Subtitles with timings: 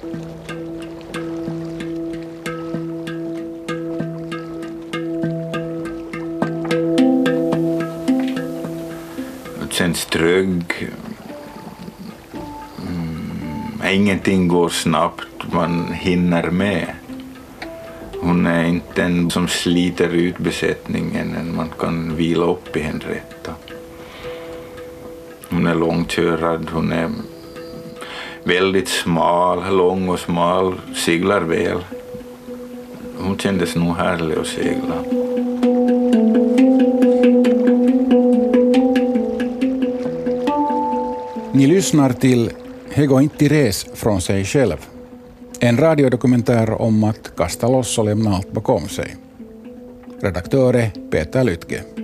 [0.00, 0.10] sen
[9.70, 10.88] känns trygg.
[12.88, 16.86] Mm, ingenting går snabbt, man hinner med.
[18.20, 23.54] Hon är inte en som sliter ut besättningen, än man kan vila upp i Henrietta.
[25.50, 27.10] Hon är långkörad, hon är
[28.50, 31.78] väldigt smal, lång och smal, seglar väl.
[33.18, 34.94] Hon kändes nog härlig att segla.
[41.52, 42.50] Ni lyssnar till
[42.92, 44.86] Hego inte res från sig själv.
[45.60, 49.16] En radiodokumentär om att kasta loss och lämna allt bakom sig.
[50.22, 51.99] Redaktör är Peter Lytke.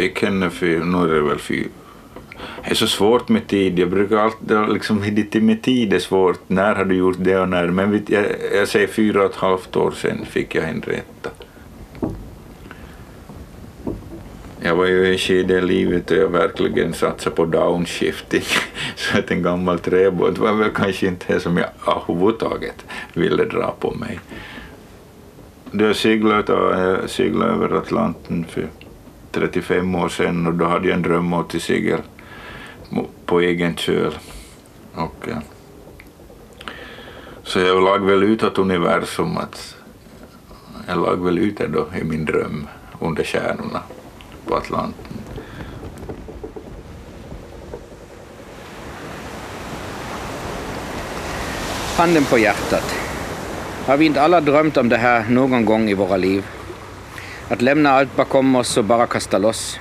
[0.00, 3.78] Fick henne för, nu är det väl för, det är så svårt med tid.
[3.78, 6.40] Jag brukar alltid liksom, lite med tid är svårt.
[6.46, 7.66] När har du gjort det och när?
[7.66, 11.30] Men vet, jag, jag säger fyra och ett halvt år sedan fick jag Henrietta.
[14.60, 18.44] Jag var ju i skede i livet där jag verkligen satsade på downshifting.
[18.96, 23.74] Så att en gammal träbåt var väl kanske inte det som jag överhuvudtaget ville dra
[23.80, 24.20] på mig.
[25.72, 28.68] Då jag seglade, eh, jag seglade över Atlanten för
[29.32, 31.98] 35 år sedan och då hade jag en dröm om att segla
[33.26, 34.14] på egen köl.
[34.94, 35.38] Och, eh,
[37.42, 39.76] så jag lag väl ut åt universum att
[40.88, 42.66] jag lag väl ut det då i min dröm
[43.00, 43.82] under stjärnorna
[44.46, 45.16] på Atlanten.
[51.96, 52.94] Handen på hjärtat.
[53.86, 56.44] Har vi inte alla drömt om det här någon gång i våra liv?
[57.50, 59.80] Att lämna allt bakom oss och bara kasta loss.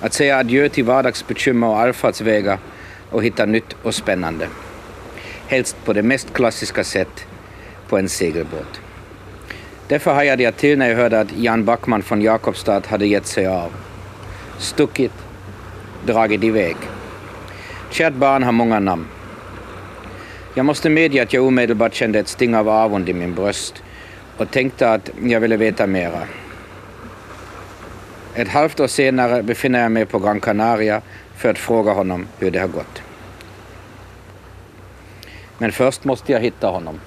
[0.00, 2.58] Att säga adjö till vardagsbekymmer och allfartsvägar
[3.10, 4.48] och hitta nytt och spännande.
[5.46, 7.26] Helst på det mest klassiska sätt,
[7.88, 8.80] på en segelbåt.
[9.88, 13.46] Därför hajade jag till när jag hörde att Jan Backman från Jakobstad hade gett sig
[13.46, 13.72] av.
[14.58, 15.12] Stuckit,
[16.06, 16.76] dragit iväg.
[17.90, 19.06] Kärt barn har många namn.
[20.54, 23.82] Jag måste medge att jag omedelbart kände ett sting av avund i min bröst
[24.36, 26.20] och tänkte att jag ville veta mera.
[28.36, 31.02] Ett halvt år senare befinner jag mig på Gran Canaria
[31.36, 33.02] för att fråga honom hur det har gått.
[35.58, 37.00] Men först måste jag hitta honom.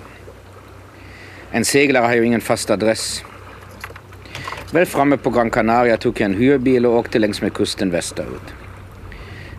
[1.52, 3.24] En seglare har ju ingen fast adress.
[4.72, 8.54] Väl framme på Gran Canaria tog jag en hyrbil och åkte längs med kusten västerut.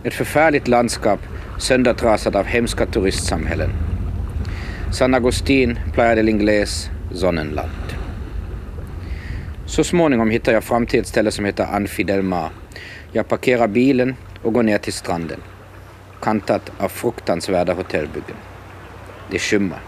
[0.04, 1.20] Ett förfärligt landskap
[1.58, 3.70] söndertrasat av hemska turistsamhällen.
[4.92, 7.87] San Agustin, Playa del Ingles, Sonnenland.
[9.68, 12.50] Så småningom hittar jag fram till ett ställe som heter Anfidelma.
[13.12, 15.40] Jag parkerar bilen och går ner till stranden.
[16.20, 18.36] Kantat av fruktansvärda hotellbyggen.
[19.30, 19.78] Det skymmer.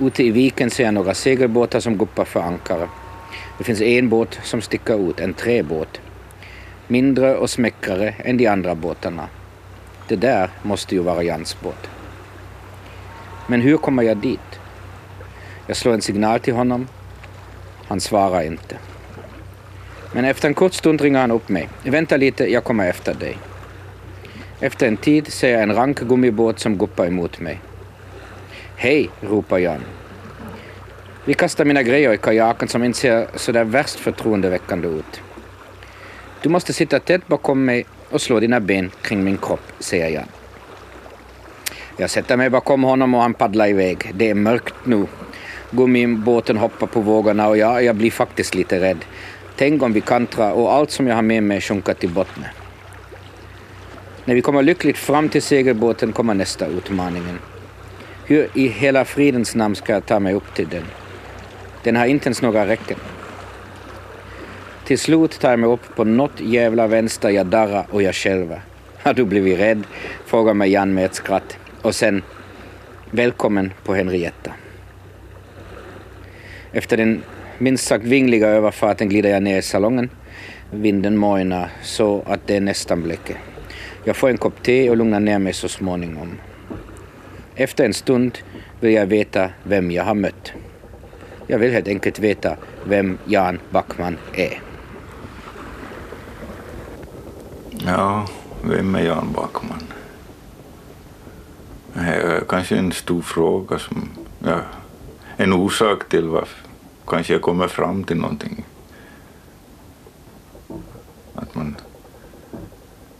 [0.00, 2.88] Ute i viken ser jag några segelbåtar som guppar för ankare.
[3.58, 6.00] Det finns en båt som sticker ut, en träbåt.
[6.88, 9.28] Mindre och smäckrare än de andra båtarna.
[10.08, 11.90] Det där måste ju vara Jans båt.
[13.46, 14.60] Men hur kommer jag dit?
[15.66, 16.88] Jag slår en signal till honom.
[17.88, 18.76] Han svarar inte.
[20.12, 21.68] Men efter en kort stund ringer han upp mig.
[21.82, 23.38] Vänta lite, jag kommer efter dig.
[24.60, 27.60] Efter en tid ser jag en rank gummibåt som guppar emot mig.
[28.76, 29.80] Hej, ropar Jan.
[31.24, 35.20] Vi kastar mina grejer i kajaken som inte ser så där värst förtroendeväckande ut.
[36.42, 40.28] Du måste sitta tätt bakom mig och slå dina ben kring min kropp, säger Jan.
[41.96, 44.12] Jag sätter mig bakom honom och han paddlar iväg.
[44.14, 45.06] Det är mörkt nu.
[45.70, 49.04] Gummibåten hoppar på vågorna och jag, jag blir faktiskt lite rädd.
[49.56, 52.44] Tänk om vi kantrar och allt som jag har med mig sjunker till botten.
[54.24, 57.38] När vi kommer lyckligt fram till segelbåten kommer nästa utmaningen.
[58.24, 60.84] Hur i hela fridens namn ska jag ta mig upp till den?
[61.82, 62.98] Den har inte ens några räcken.
[64.84, 68.60] Till slut tar jag mig upp på något jävla vänster, jag darrar och jag skälver.
[69.02, 69.84] Har du blivit rädd?
[70.26, 71.58] frågar mig Jan med ett skratt.
[71.82, 72.22] Och sen,
[73.10, 74.52] välkommen på Henrietta.
[76.76, 77.22] Efter den
[77.58, 80.10] minst sagt vingliga överfarten glider jag ner i salongen.
[80.70, 83.36] Vinden mojnar så att det nästan bläcker.
[84.04, 86.38] Jag får en kopp te och lugnar ner mig så småningom.
[87.54, 88.38] Efter en stund
[88.80, 90.52] vill jag veta vem jag har mött.
[91.46, 94.60] Jag vill helt enkelt veta vem Jan Backman är.
[97.70, 98.28] Ja,
[98.64, 99.82] vem är Jan Backman?
[101.92, 104.08] Det är kanske en stor fråga som
[104.44, 104.60] Ja,
[105.36, 106.65] en orsak till varför
[107.06, 108.64] kanske jag kommer fram till någonting.
[111.34, 111.76] Att man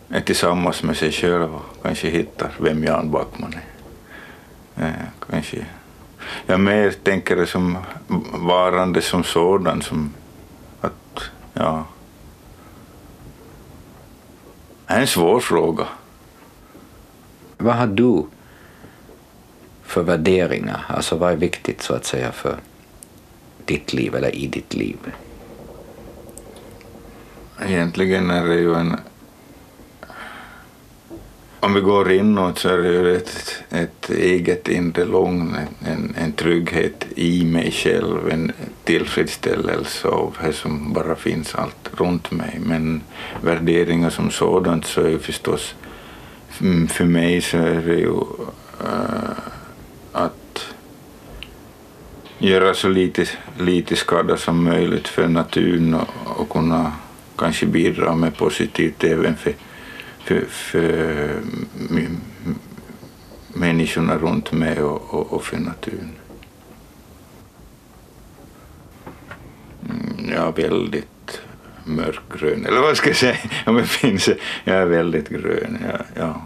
[0.08, 4.86] är tillsammans med sig själv och kanske hittar vem Jan Backman är.
[4.86, 4.92] Eh,
[5.30, 5.66] kanske.
[6.46, 7.78] Jag mer tänker det som
[8.34, 10.12] varande som sådan, som
[10.80, 11.20] att,
[11.52, 11.84] ja.
[14.86, 15.86] Det är en svår fråga.
[17.58, 18.26] Vad har du
[19.82, 20.84] för värderingar?
[20.88, 22.56] Alltså vad är viktigt så att säga för
[23.66, 24.96] ditt liv eller i ditt liv?
[27.62, 28.96] Egentligen är det ju en...
[31.60, 36.32] Om vi går inåt så är det ju ett, ett eget inre lugn, en, en
[36.32, 38.52] trygghet i mig själv, en
[38.84, 42.60] tillfredsställelse av det som bara finns allt runt mig.
[42.60, 43.02] Men
[43.42, 45.74] värderingar som sådant så är ju förstås,
[46.60, 48.14] mm, för mig så är det ju
[48.80, 49.55] uh,
[52.46, 53.26] göra så lite,
[53.58, 56.92] lite skada som möjligt för naturen och, och kunna
[57.36, 59.54] kanske bidra med positivt även för,
[60.24, 61.40] för, för
[63.48, 66.12] människorna runt mig och, och, och för naturen.
[69.88, 71.40] Mm, jag är väldigt
[71.84, 73.36] mörkgrön, eller vad ska jag säga?
[73.66, 74.28] Om jag finns,
[74.64, 75.78] jag är väldigt grön.
[75.92, 76.42] Ja, ja.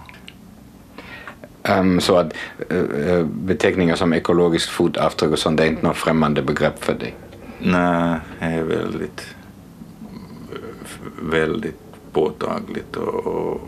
[1.68, 2.34] Um, så att
[2.72, 7.14] uh, beteckningar som ekologiskt fotavtryck och sånt, det är inte något främmande begrepp för dig?
[7.58, 9.34] Nej, det är väldigt,
[11.22, 11.80] väldigt
[12.12, 13.60] påtagligt och, och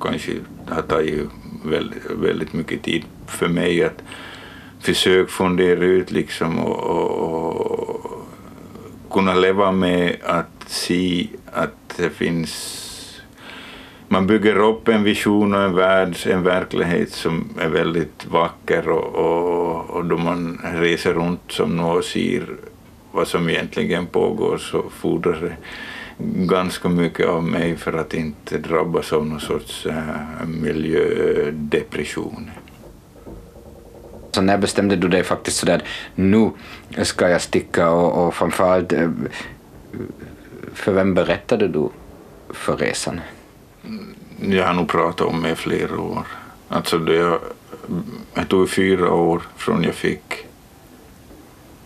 [0.00, 0.32] kanske
[0.68, 1.28] har tagit
[1.64, 4.02] väldigt, väldigt mycket tid för mig att
[4.80, 7.70] försöka fundera ut liksom och, och,
[8.00, 8.28] och
[9.10, 12.84] kunna leva med att se att det finns
[14.18, 19.14] man bygger upp en vision och en värld, en verklighet som är väldigt vacker och,
[19.14, 22.56] och, och då man reser runt som nu och ser
[23.12, 25.56] vad som egentligen pågår så fordrar det
[26.46, 32.50] ganska mycket av mig för att inte drabbas av någon sorts äh, miljödepression.
[34.30, 35.82] Så när bestämde du dig faktiskt sådär
[36.14, 36.50] nu
[37.02, 39.10] ska jag sticka och, och framförallt eh,
[40.74, 41.88] för vem berättade du
[42.50, 43.20] för resan?
[44.40, 46.26] Jag har nog pratat om det i flera år.
[46.68, 47.40] Alltså det, jag,
[48.34, 50.46] det tog fyra år från jag fick,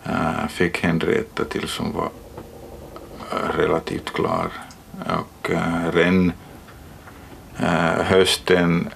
[0.03, 2.09] äh, fick Henrietta till som var
[3.31, 4.51] eh, relativt klar.
[5.05, 6.31] Och äh, redan
[7.57, 8.89] äh, hösten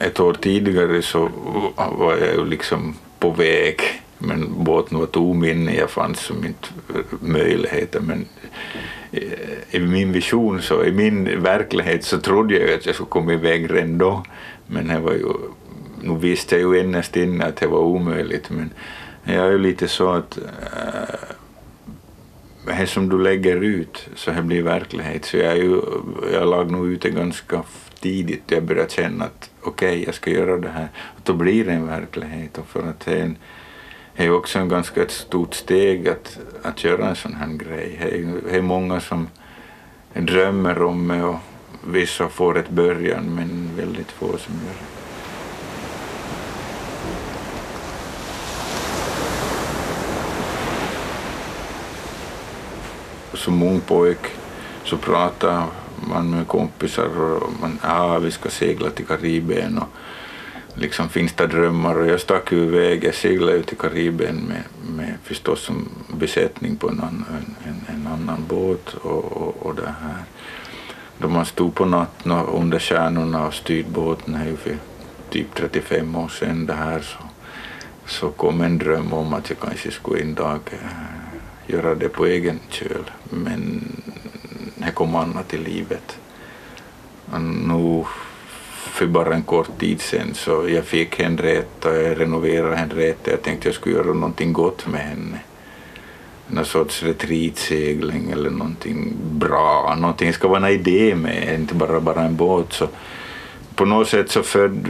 [0.00, 1.30] ett år tidigare så
[1.76, 3.80] var jag ju liksom på väg
[4.22, 6.68] men båten var tom inne, jag fanns som inte
[7.20, 8.26] möjligheter men
[9.12, 9.22] Eh,
[9.70, 13.74] i min vision, så i min verklighet så trodde jag att jag skulle komma iväg
[13.74, 14.24] redan då.
[14.66, 15.32] Men det var ju,
[16.02, 18.50] nu visste jag ju innerst inne att det var omöjligt.
[18.50, 18.70] Men
[19.24, 21.14] jag är ju lite så att äh,
[22.66, 25.24] det som du lägger ut så det blir verklighet.
[25.24, 25.80] Så jag, är ju,
[26.32, 27.62] jag lag nog ut det ganska
[28.00, 28.42] tidigt.
[28.46, 30.88] Jag började känna att okej, okay, jag ska göra det här.
[30.96, 32.58] Och då blir det en verklighet.
[32.58, 33.36] Och för att det är en,
[34.20, 37.98] det är också en ganska ett stort steg att, att göra en sån här grej.
[38.50, 39.28] Det är, många som
[40.14, 41.36] drömmer om det och
[41.84, 44.74] vissa får ett början men väldigt få som gör
[53.32, 53.36] det.
[53.36, 54.26] Som ung pojk
[54.84, 55.66] så pratar
[56.08, 59.88] man med kompisar och man, ah, vi ska segla till Karibien och
[60.80, 64.62] liksom finns det drömmar och jag stack ju iväg, jag seglade ut till Karibien med,
[64.96, 69.94] med förstås som besättning på en, annan, en, en annan båt och, och, och det
[70.02, 70.24] här.
[71.18, 74.76] Då man stod på natten under stjärnorna och styrde båten här för
[75.30, 77.18] typ 35 år sedan det här så,
[78.06, 82.26] så kom en dröm om att jag kanske skulle en dag eh, göra det på
[82.26, 83.84] egen köl men
[84.74, 86.18] det kom annat i livet.
[87.32, 88.04] Och nu
[88.80, 93.68] för bara en kort tid sedan så jag fick Henrietta, jag renoverade Henrietta, jag tänkte
[93.68, 95.38] jag skulle göra någonting gott med henne.
[96.46, 102.22] Någon sorts retreatsegling eller någonting bra, någonting ska vara en idé med, inte bara, bara
[102.22, 102.72] en båt.
[102.72, 102.88] Så
[103.74, 104.88] på något sätt så föd,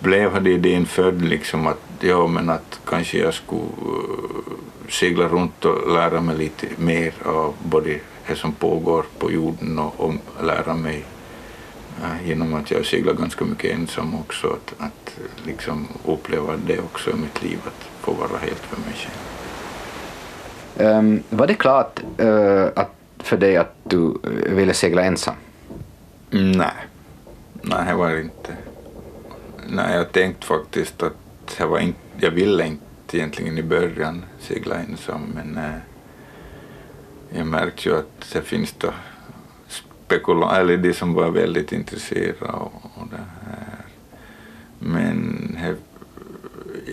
[0.00, 5.64] blev det idén född liksom att, ja men att kanske jag skulle eh, segla runt
[5.64, 10.74] och lära mig lite mer av både det som pågår på jorden och, och lära
[10.74, 11.04] mig
[12.24, 17.14] genom att jag seglar ganska mycket ensam också, att, att liksom uppleva det också i
[17.14, 19.14] mitt liv, att få vara helt för mig själv.
[20.76, 25.34] Um, var det klart uh, att, för dig att du ville segla ensam?
[26.30, 26.72] Nej,
[27.62, 28.56] nej det var inte.
[29.68, 34.76] Nej, jag tänkte faktiskt att jag, var inte, jag ville inte egentligen i början segla
[34.76, 35.78] ensam men eh,
[37.38, 38.92] jag märkte ju att det finns då
[40.06, 43.84] spekulanter, eller de som var väldigt intresserade och, och det här.
[44.78, 45.74] Men he,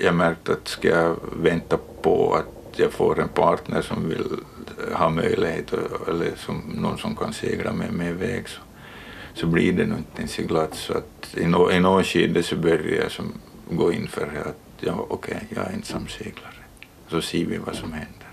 [0.03, 4.25] jag märkte att ska jag vänta på att jag får en partner som vill
[4.93, 5.73] ha möjlighet
[6.07, 8.61] eller som, någon som kan segla med mig iväg så,
[9.33, 10.79] så blir det nog inte en seglats.
[10.79, 13.33] Så att i, no, i någon skede så börjar jag som
[13.69, 16.53] gå in för att ja, okej, okay, jag är ensam seglare.
[17.07, 18.27] Så ser vi vad som händer.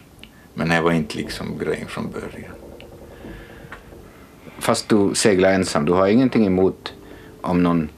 [0.55, 2.68] Men det var inte liksom grejen från början.
[4.69, 6.93] Fast du seglar ensam, du har ingenting emot
[7.41, 7.89] om någon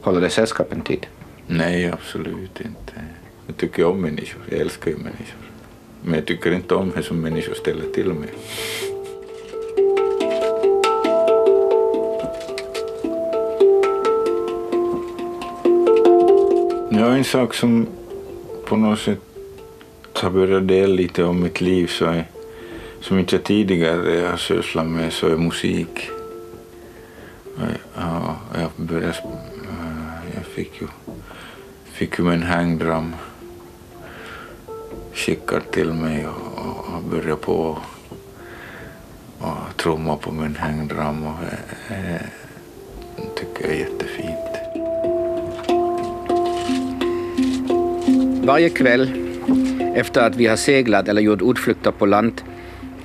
[0.00, 1.06] håller dig sällskap en tid?
[1.46, 2.92] Nej, absolut inte.
[3.46, 5.40] Jag tycker om människor, jag älskar ju människor.
[6.02, 8.28] Men jag tycker inte om det som människor ställer till med.
[17.00, 17.86] Ja, en sak som
[18.64, 19.20] på något sätt
[20.14, 22.26] har börjat dela lite om mitt liv så är,
[23.02, 26.10] som inte jag tidigare har sysslat med så är musik.
[27.96, 30.86] Ja, jag, började, eh, jag fick ju,
[31.84, 33.14] fick ju min hangdram
[35.12, 37.78] skickad till mig och, och började på
[39.38, 41.34] och trumma på min hängdram och
[41.88, 42.20] det
[43.36, 44.52] tycker jag är jättefint.
[48.44, 49.10] Varje kväll
[49.94, 52.42] efter att vi har seglat eller gjort utflykter på land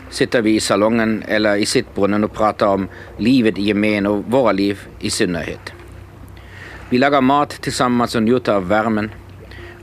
[0.09, 2.87] sitter vi i salongen eller i sittbrunnen och pratar om
[3.17, 5.73] livet i gemen och våra liv i synnerhet.
[6.89, 9.11] Vi lagar mat tillsammans och njuter av värmen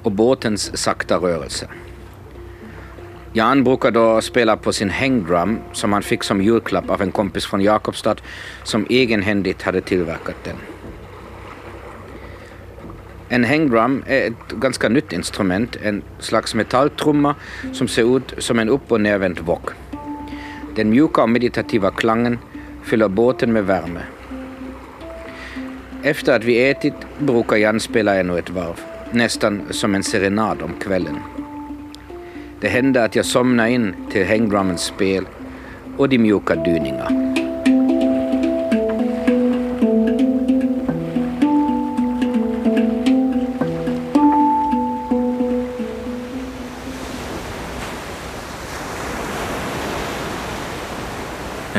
[0.03, 1.69] och båtens sakta rörelse.
[3.33, 7.47] Jan brukar då spela på sin hangdrum som han fick som julklapp av en kompis
[7.47, 8.17] från Jakobstad
[8.63, 10.57] som egenhändigt hade tillverkat den.
[13.29, 17.35] En hangdrum är ett ganska nytt instrument, en slags metalltrumma
[17.73, 19.71] som ser ut som en upp och nervänd wok.
[20.77, 22.39] Den mjuka och meditativa klangen
[22.83, 24.01] fyller båten med värme.
[26.03, 30.73] Efter att vi ätit brukar Jan spela ännu ett varv, nästan som en serenad om
[30.81, 31.19] kvällen.
[32.61, 35.27] Det händer att jag somnar in till hangdrummens spel
[35.97, 37.44] och de mjuka dyningar.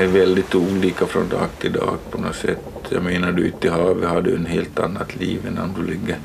[0.05, 2.59] Är väldigt olika från dag till dag på något sätt.
[2.89, 5.91] Jag menar, du ute i havet har du en helt annat liv än om du
[5.91, 6.17] ligger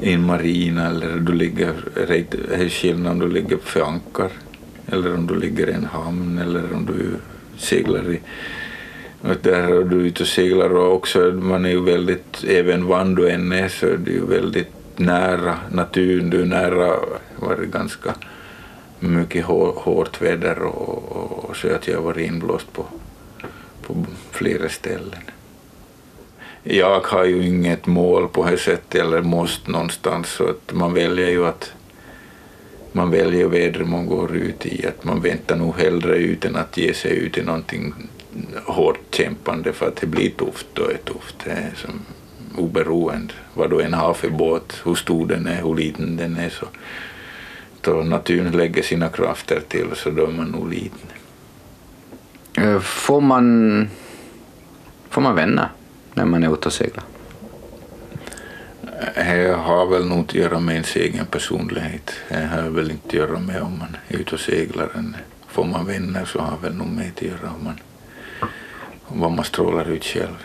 [0.00, 4.30] i en marina eller du ligger, det är skillnad om du ligger för ankar
[4.86, 7.10] eller om du ligger i en hamn eller om du
[7.58, 8.20] seglar i
[9.22, 13.04] och där är du ute och seglar och också man är ju väldigt, även var
[13.04, 16.96] du än är så är du ju väldigt nära naturen, du är nära,
[17.36, 18.14] var det ganska
[19.00, 22.86] mycket hårt väder och, och, så att jag var inblåst på,
[23.88, 25.22] på flera ställen.
[26.62, 31.28] Jag har ju inget mål på det sättet eller måste någonstans så att man väljer
[31.28, 31.72] ju att
[32.92, 36.76] man väljer vädret man går ut i, att man väntar nog hellre ut än att
[36.76, 37.94] ge sig ut i någonting
[38.64, 41.36] hårt kämpande för att det blir tufft och är tufft.
[41.44, 42.00] Det är som
[42.56, 46.48] oberoende vad du än har för båt, hur stor den är, hur liten den är
[46.48, 46.66] så
[47.80, 51.17] då naturen lägger sina krafter till så då är man nog liten.
[52.58, 53.88] Eh, får man,
[55.08, 55.68] får man vänner
[56.14, 57.04] när man är ute och seglar?
[59.14, 62.12] Det har väl nog att göra med ens egen personlighet.
[62.28, 64.88] Det har väl inte att göra med om man är ute och seglar.
[65.48, 67.80] Får man vänner så har väl nog med att göra om man,
[69.04, 70.44] om vad man strålar ut själv.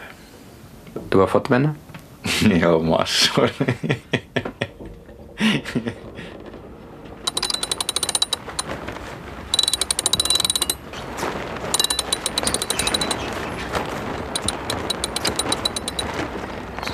[1.10, 1.74] Du har fått vänner?
[2.62, 3.50] ja, massor.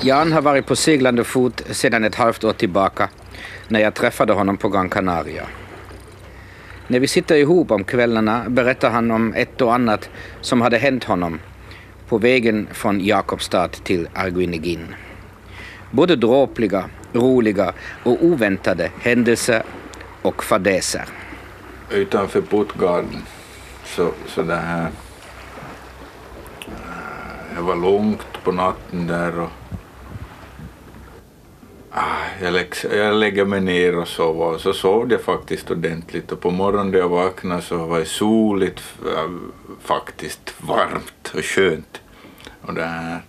[0.02, 3.08] Jan har varit på seglande fot sedan ett halvt år tillbaka
[3.68, 5.46] när jag träffade honom på Gran Canaria.
[6.86, 11.04] När vi sitter ihop om kvällarna berättar han om ett och annat som hade hänt
[11.04, 11.40] honom
[12.08, 14.94] på vägen från Jakobstad till Arguinegin.
[15.90, 19.62] Både dråpliga, roliga och oväntade händelser
[20.22, 21.04] och fadäser.
[21.90, 23.22] Utanför Puttgarden
[23.84, 24.88] så, så det här...
[26.60, 29.50] Eh, jag var långt på natten där och
[31.92, 36.40] Ah, jag, jag lägger mig ner och sover och så sov jag faktiskt ordentligt och
[36.40, 39.30] på morgonen när jag vaknade så var det soligt, eh,
[39.80, 42.00] faktiskt varmt och skönt.
[42.62, 43.22] Och där,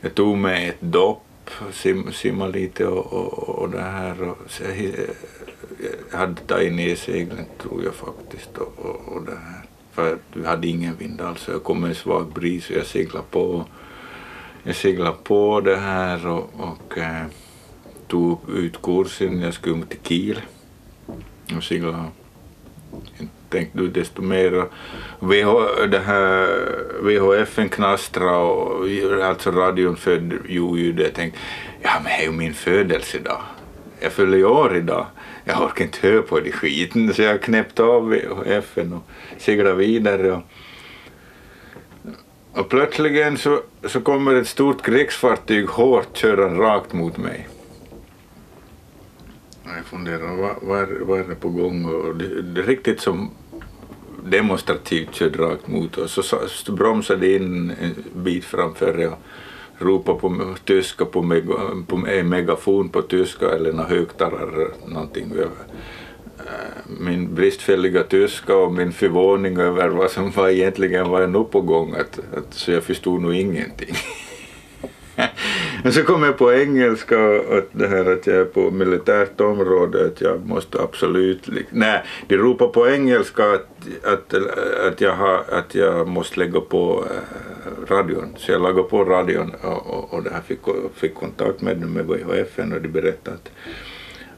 [0.00, 4.22] jag tog mig ett dopp sim, simma lite och, och, och det här.
[4.22, 4.76] Och, så jag,
[6.10, 9.62] jag hade tagit ner seglen tror jag faktiskt och, och, och det här.
[9.92, 11.48] För vi hade ingen vind alls.
[11.48, 13.64] Jag kom med en svag bris och jag seglade på.
[14.62, 17.26] Jag seglade på det här och, och eh,
[18.12, 19.40] tog ut kursen.
[19.40, 20.40] Jag skulle till Kiel
[21.56, 22.04] och seglade
[23.48, 24.68] tänkte du desto mer
[25.20, 26.48] VH, det här
[27.02, 28.86] VHF knastra och
[29.24, 31.06] alltså radion född ljudet.
[31.06, 31.38] Jag tänkte,
[31.82, 33.42] ja men det är ju min födelsedag.
[34.00, 35.06] Jag fyller ju år idag.
[35.44, 40.32] Jag orkar inte höra på det skiten så jag knäppte av VHF och seglade vidare.
[40.32, 40.42] Och,
[42.52, 47.48] och plötsligen så, så kommer ett stort krigsfartyg hårt körande rakt mot mig.
[49.76, 51.84] Jag funderar, vad, vad, vad är det på gång?
[51.84, 53.30] Och det, det är riktigt som
[54.24, 56.12] demonstrativt körde rakt mot oss.
[56.12, 59.14] Så, så bromsade in en bit framför jag
[59.78, 61.54] ropade på tyska på, mega,
[61.86, 65.32] på en megafon på tyska eller några högtalare någonting.
[65.38, 65.46] Eh,
[67.00, 71.94] min bristfälliga tyska och min förvåning över vad som var egentligen var nu på gång,
[71.94, 73.94] att, att, så jag förstod nog ingenting.
[75.82, 80.06] Men så kom jag på engelska att det här att jag är på militärt område
[80.06, 83.66] att jag måste absolut, nej, de ropar på engelska att,
[84.02, 84.34] att,
[84.86, 88.34] att, jag, har, att jag måste lägga på eh, radion.
[88.36, 90.60] Så jag lagade på radion och, och, och det här fick,
[90.94, 93.50] fick kontakt med dem med VHFN och de berättade att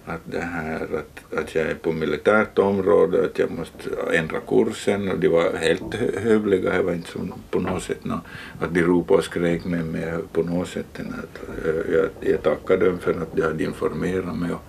[0.06, 5.08] att, det här, att, att jag är på militärt område, att jag måste ändra kursen.
[5.08, 8.20] Och de var helt hövliga, det var inte som på något sätt no,
[8.60, 10.86] att de ropade och skrek med mig på något sätt.
[10.98, 14.50] Att, eh, jag, jag tackade dem för att de hade informerat mig.
[14.52, 14.64] Och,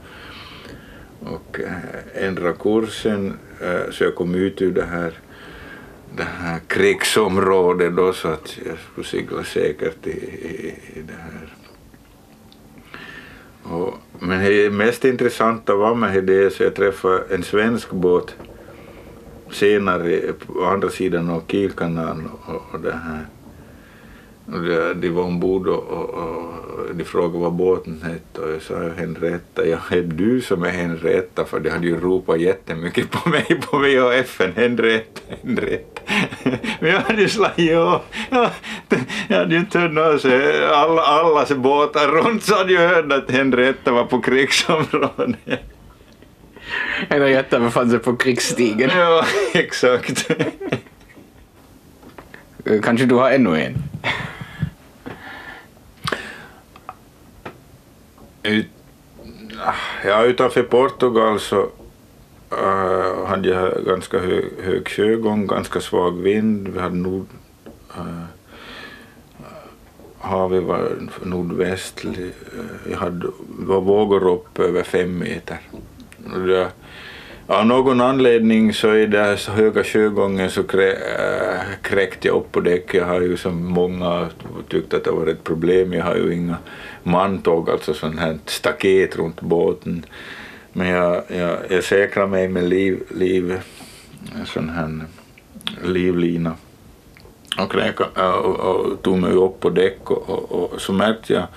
[1.34, 5.20] och äh, ändra kursen äh, så jag kom ut ur det här
[6.18, 11.65] det här krigsområdet då så att jag skulle segla säkert i, i, i det här
[13.72, 18.36] och, men det mest intressanta var med det så jag träffade en svensk båt
[19.52, 23.26] senare på andra sidan av Kielkanalen och, och det här.
[24.46, 28.62] Och de, de var ombord och, och, och de frågade vad båten hette och jag
[28.62, 29.66] sa Henrietta.
[29.66, 31.46] Ja, är du som är Henrietta?
[31.46, 34.42] För de hade ju ropat jättemycket på mig på VHF.
[34.56, 36.02] Henrietta, Henrietta.
[36.80, 38.02] Men jag hade ju slagit av.
[39.28, 40.26] Jag hade ju inte hört något.
[40.74, 45.36] Alla, allas båtar runt så hade jag hört att Henrietta var på krigsområdet.
[47.10, 48.90] Henrietta befann sig på krigsstigen.
[48.96, 50.32] Ja, exakt.
[52.84, 53.76] Kanske du har ännu en?
[58.44, 58.68] Ut,
[60.06, 66.68] ja, utanför Portugal så uh, hade jag ganska hög, hög sjögång, ganska svag vind.
[66.68, 67.28] Vi hade nord...
[67.98, 68.24] Uh,
[70.26, 70.92] havet var
[71.24, 72.20] nordvästlig.
[72.20, 75.58] Eh, jag hade, var vågor upp över fem meter.
[76.48, 76.68] Det,
[77.48, 82.60] av någon anledning så i den höga sjögången så krä, äh, kräkte jag upp på
[82.60, 82.94] däck.
[82.94, 84.30] Jag har ju som många
[84.70, 85.94] tyckt att det var ett problem.
[85.94, 86.58] Jag har ju inga
[87.04, 90.06] mantåg, alltså sån här staket runt båten.
[90.74, 93.60] Men jag, jag, jag säkrade mig med liv, liv,
[94.46, 95.00] sån här
[95.84, 96.56] livlina
[97.58, 101.48] och, kräka, och, och tog mig upp på däck och, och, och så märkte jag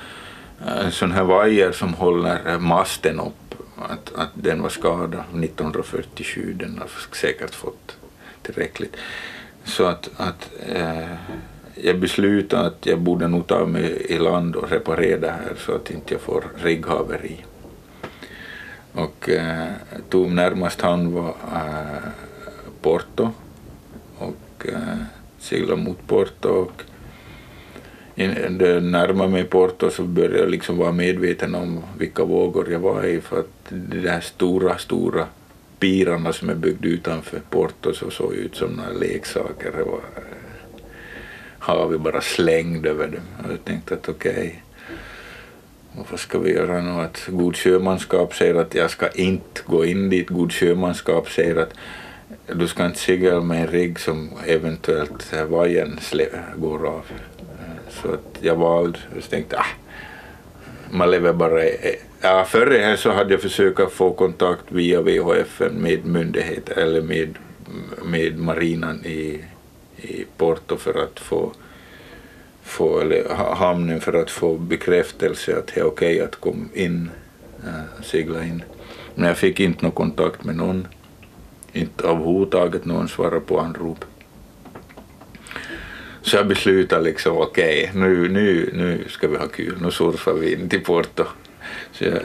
[0.85, 6.55] en sån här vajer som håller eh, masten upp att, att den var skadad 1947,
[6.59, 7.97] den har säkert fått
[8.43, 8.97] tillräckligt.
[9.65, 11.15] Så att, att eh,
[11.75, 15.75] jag beslutade att jag borde nog ta mig i land och reparera det här så
[15.75, 17.45] att inte jag får rigghaveri.
[18.93, 19.69] Och eh,
[20.09, 22.11] tog närmast hand var eh,
[22.83, 23.31] Porto
[24.19, 24.99] och eh,
[25.49, 26.83] seglade mot Porto och
[28.83, 33.21] närmade mig Porto så började jag liksom vara medveten om vilka vågor jag var i
[33.21, 35.27] för att de där stora, stora
[35.79, 39.73] pirarna som är byggda utanför Porto så såg ut som några leksaker.
[39.77, 40.23] Det var, eh,
[41.59, 43.45] har vi bara slängt över dem.
[43.45, 46.91] Och jag tänkte att okej, okay, vad ska vi göra nu?
[46.91, 50.29] Att god sjömanskap säger att jag ska inte gå in dit.
[50.29, 51.75] God sjömanskap säger att
[52.47, 56.01] du ska inte segla med en rigg som eventuellt vajern
[56.57, 57.05] går av.
[57.39, 59.67] Eh, så att jag valde, jag tänkte ah,
[60.91, 61.63] man lever bara
[62.21, 67.35] Ja, Förr här så hade jag försökt få kontakt via VHF med myndigheter eller med,
[68.05, 69.45] med marinan i,
[69.97, 71.53] i Porto för att få,
[72.63, 77.11] få eller hamnen för att få bekräftelse att det är okej okay att komma in,
[77.65, 78.63] äh, segla in.
[79.15, 80.89] Men jag fick inte någon kontakt med någon.
[81.73, 84.05] Inte överhuvudtaget någon svarade på anrop.
[86.23, 90.33] Så jag beslutade liksom, okej, okay, nu, nu, nu ska vi ha kul, nu surfar
[90.33, 91.25] vi in till Porto.
[91.93, 92.23] Så jag,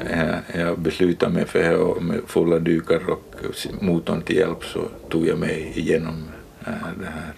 [0.55, 3.35] jag, beslutade mig för det och med fulla dukar och
[3.81, 4.79] motorn till hjälp så
[5.09, 6.23] tog jag mig igenom
[6.67, 7.33] äh, det här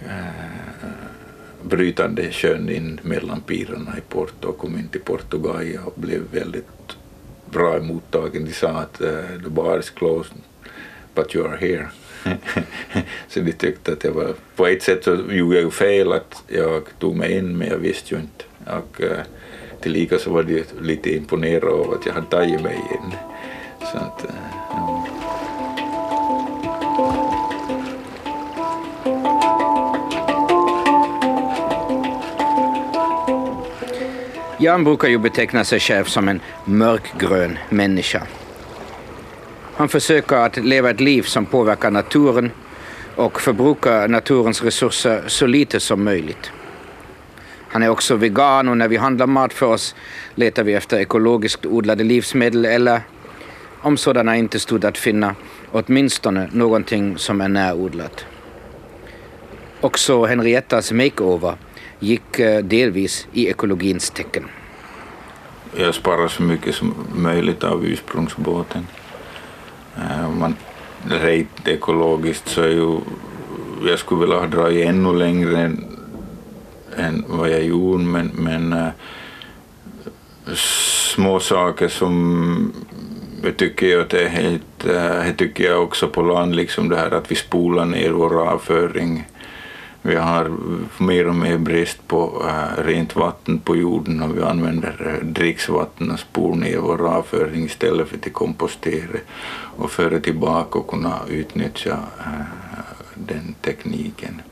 [0.00, 0.88] äh,
[1.62, 6.96] brytande sjön in mellan pirarna i Porto och kom in till Portugal och blev väldigt
[7.50, 8.44] bra mottagen.
[8.44, 10.36] De sa att uh, the bar is closed
[11.18, 11.88] but you are here.
[13.28, 16.42] så de tyckte att det var, på ett sätt så gjorde jag ju fel att
[16.48, 18.44] jag tog mig in men jag visste ju inte.
[18.66, 19.10] Och uh,
[19.80, 23.14] tillika så var de lite imponerade av att jag hade tagit mig in.
[23.92, 24.30] Så att, uh,
[24.70, 25.06] ja.
[34.60, 38.22] Jan brukar ju beteckna sig själv som en mörkgrön människa.
[39.78, 42.50] Han försöker att leva ett liv som påverkar naturen
[43.16, 46.52] och förbrukar naturens resurser så lite som möjligt.
[47.68, 49.94] Han är också vegan och när vi handlar mat för oss
[50.34, 53.00] letar vi efter ekologiskt odlade livsmedel eller,
[53.80, 55.34] om sådana inte stod att finna,
[55.72, 58.24] åtminstone någonting som är närodlat.
[59.80, 61.54] Också Henriettas makeover
[61.98, 64.44] gick eh, delvis i ekologins tecken.
[65.76, 68.86] Jag sparar så mycket som möjligt av ursprungsbåten.
[69.98, 70.56] Äh, om man
[71.08, 73.00] rent ekologiskt så är ju,
[73.86, 75.84] jag skulle vilja ha dragit ännu längre än,
[76.96, 78.88] än vad jag gjorde men, men äh,
[81.14, 82.72] små saker som
[83.42, 86.96] jag tycker att det är helt, äh, det tycker jag också på land, liksom det
[86.96, 89.24] här att vi spolar ner vår avföring
[90.02, 90.52] vi har
[90.98, 96.10] mer och mer brist på äh, rent vatten på jorden och vi använder äh, dricksvatten
[96.10, 99.18] och spor ner vår avföring istället för att kompostera
[99.76, 102.32] och föra tillbaka och kunna utnyttja äh,
[103.14, 104.42] den tekniken.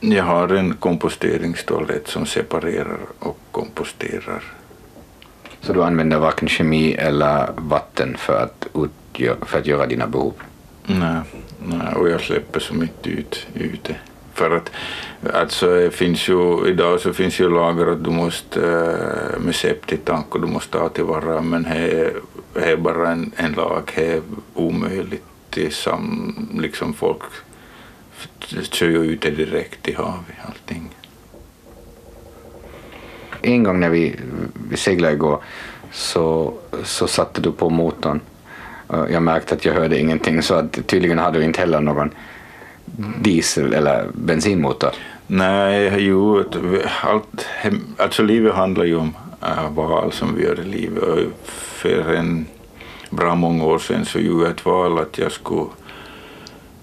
[0.00, 4.42] Jag har en komposteringstoalett som separerar och komposterar.
[5.60, 10.34] Så du använder varken kemi eller vatten för att, utgöra, för att göra dina behov?
[10.86, 11.20] Nej.
[11.58, 13.96] Nej, och jag släpper som inte ut ute.
[14.34, 14.70] För att
[15.34, 18.60] alltså, det finns ju, idag så finns ju lagar att du måste
[19.34, 22.12] äh, med septitank och du måste ta tillvara men det
[22.54, 24.22] är bara en, en lag, det är
[24.54, 25.22] omöjligt.
[25.70, 27.22] Sam, liksom folk
[28.70, 30.90] kör ju ut det direkt i havet allting.
[33.42, 34.16] En gång när vi,
[34.70, 35.42] vi seglade igår
[35.92, 38.20] så, så satte du på motorn
[38.92, 42.10] Eh, jag märkte att jag hörde ingenting så att tydligen hade du inte heller någon
[43.20, 44.90] diesel eller bensinmotor.
[45.26, 46.44] Nej, jo,
[47.02, 47.46] allt,
[47.96, 51.28] alltså livet handlar ju om eh, äh, val som vi gör i livet.
[51.44, 52.46] För en
[53.10, 55.66] bra många år sedan så gjorde jag ett val att jag skulle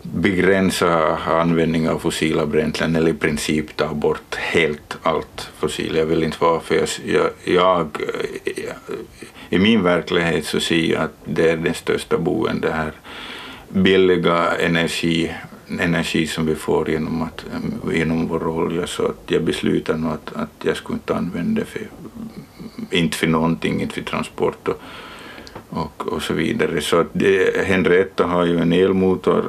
[0.04, 5.98] begränsa användning av fossila bränslen eller i princip ta bort helt allt fossilt.
[5.98, 7.98] Jag vill inte vara för jag, jag, jag,
[9.50, 12.92] i min verklighet så ser jag att det är den största boen det här
[13.70, 15.32] billiga energi,
[15.80, 17.46] energi som vi får genom, att,
[17.94, 21.66] genom vår olja så att jag beslutar nog att, att jag skulle inte använda det
[21.66, 21.82] för,
[22.92, 24.82] inte för någonting, inte för transport och,
[25.72, 26.82] och, och så vidare.
[26.82, 29.44] Så att det, Henrietta har ju en elmotor.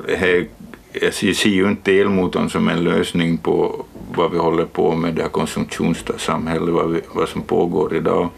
[1.01, 5.23] Jag ser ju inte elmotorn som en lösning på vad vi håller på med, det
[5.23, 8.29] här konsumtionssamhället, vad, vi, vad som pågår idag.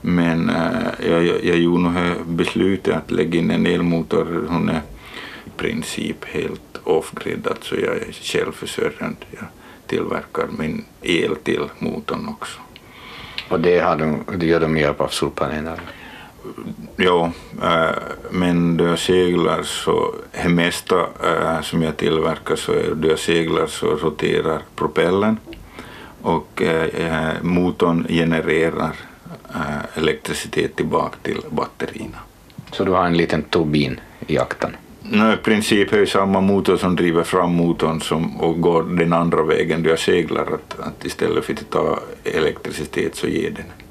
[0.00, 1.92] Men äh, jag, jag, jag gjorde nog
[2.26, 4.46] beslutet att lägga in en elmotor.
[4.48, 4.80] Hon är
[5.44, 9.16] i princip helt off-grid, alltså jag är självförsörjande.
[9.30, 9.44] Jag
[9.86, 12.60] tillverkar min el till motorn också.
[13.48, 15.80] Och det, har de, det gör du med hjälp av solpaneler?
[16.96, 17.96] Ja, äh,
[18.30, 23.18] men då jag seglar så, det mesta äh, som jag tillverkar så är då jag
[23.18, 25.36] seglar så roterar propellern
[26.22, 28.92] och äh, motorn genererar
[29.94, 32.18] elektricitet tillbaka till batterierna.
[32.72, 34.76] Så du har en liten turbin i akten?
[35.02, 39.12] No, I princip är det samma motor som driver fram motorn som, och går den
[39.12, 40.42] andra vägen då jag seglar.
[40.42, 43.83] Att, att istället för att ta elektricitet så ger den.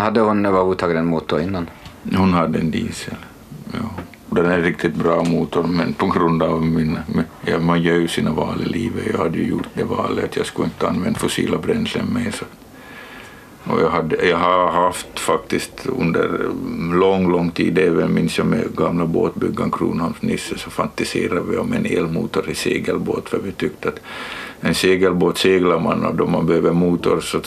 [0.00, 1.70] Hade hon överhuvudtaget en motor innan?
[2.16, 3.14] Hon hade en diesel.
[3.72, 3.78] Ja.
[4.26, 6.98] Den är en riktigt bra motor men på grund av min,
[7.46, 9.04] ja, man gör ju sina val i livet.
[9.12, 12.30] Jag hade ju gjort det valet att jag skulle inte använda fossila bränslen mer.
[12.30, 12.44] Så.
[13.64, 16.48] Och jag, hade, jag har haft faktiskt under
[16.92, 21.72] lång, lång tid, även minns jag med gamla båtbyggaren Kronholms Nisse, så fantiserade vi om
[21.72, 24.00] en elmotor i segelbåt för vi tyckte att
[24.60, 27.40] en segelbåt seglar man och då man behöver motor så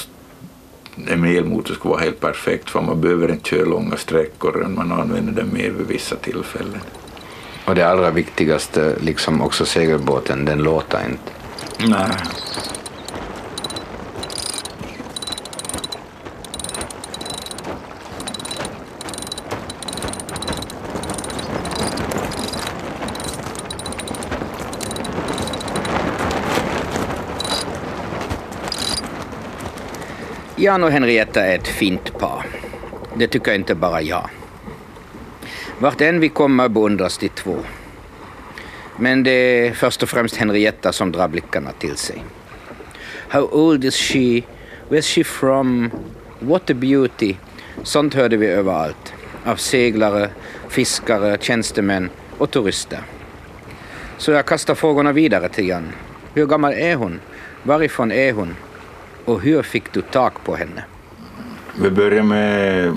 [1.07, 5.33] en elmotor skulle vara helt perfekt för man behöver inte köra långa sträckor, man använder
[5.33, 6.81] den mer vid vissa tillfällen.
[7.65, 11.31] Och det allra viktigaste, liksom också segelbåten, den låter inte.
[11.91, 12.09] Nej.
[30.63, 32.45] Jan och Henrietta är ett fint par.
[33.15, 34.29] Det tycker inte bara jag.
[35.79, 37.57] Vart än vi kommer beundras de två.
[38.97, 42.23] Men det är först och främst Henrietta som drar blickarna till sig.
[43.27, 44.41] How old is she?
[44.89, 45.91] Where's she from?
[46.39, 47.35] What a beauty?
[47.83, 49.13] Sånt hörde vi överallt.
[49.45, 50.29] Av seglare,
[50.69, 52.99] fiskare, tjänstemän och turister.
[54.17, 55.91] Så jag kastar frågorna vidare till Jan.
[56.33, 57.19] Hur gammal är hon?
[57.63, 58.55] Varifrån är hon?
[59.25, 60.83] Och hur fick du tag på henne?
[61.81, 62.95] Vi började med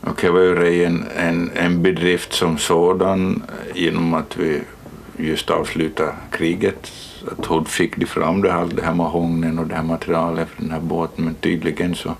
[0.00, 3.42] Och det var ju en, en, en bedrift som sådan
[3.74, 4.60] genom att vi
[5.18, 6.92] just avslutade kriget.
[7.30, 10.62] Att hon fick de fram det här, det här mahognen och det här materialet för
[10.62, 12.14] den här båten men tydligen så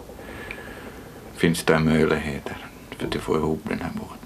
[1.36, 2.56] finns det möjligheter
[2.98, 4.18] för att få ihop den här båten.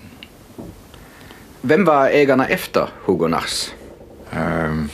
[1.60, 3.70] Vem var ägarna efter Hugo Nars?
[4.30, 4.88] Um,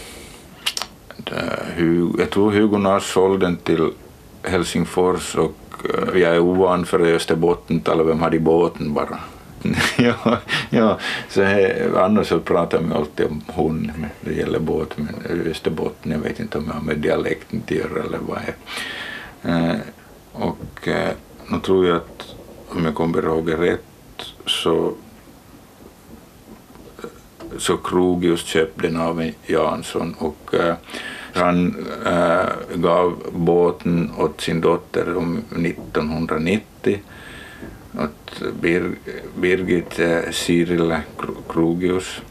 [2.18, 3.90] jag tror Hugo Nars sålde den till
[4.42, 9.18] Helsingfors och uh, jag är ovan för Österbotten tala vem hade båten bara.
[9.99, 10.38] ja,
[10.71, 15.47] ja, så här, annars så pratar man alltid om hon när det gäller båt, men
[15.51, 18.55] Österbotten, jag vet inte om jag har med dialekten att göra eller vad det
[19.49, 19.71] är.
[19.71, 19.77] Eh,
[20.33, 21.12] och eh,
[21.49, 22.35] nu tror jag att
[22.68, 23.83] om jag kommer ihåg rätt
[24.47, 24.87] så
[27.03, 27.09] eh,
[27.59, 30.75] så Krogius köpte den av en Jansson och eh,
[31.33, 36.99] han eh, gav båten åt sin dotter om 1990
[37.94, 38.90] åt Bir
[39.37, 40.96] Birgit eh, uh, Cyril
[41.48, 42.22] Krogius,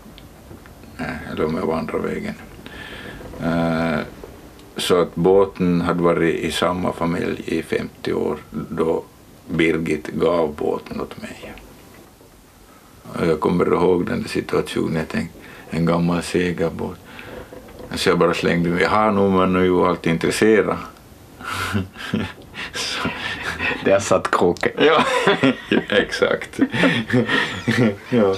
[0.98, 2.34] eh, eller om jag var andra vägen.
[3.44, 4.00] Eh,
[4.78, 9.04] så att båten hade varit i samma familj i 50 år då
[9.50, 11.54] Birgit gav båten åt mig.
[13.14, 15.40] Och jag kommer ihåg den där situationen, jag tänkte
[15.70, 16.98] en gammal segelbåt.
[17.88, 20.78] Så alltså jag bara slängde mig, jaha, nu man är ju alltid intresserad.
[23.86, 24.72] Där satt kroken.
[24.78, 25.04] ja,
[25.90, 26.60] exakt.
[28.10, 28.36] ja.